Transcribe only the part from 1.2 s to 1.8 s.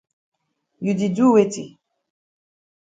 weti?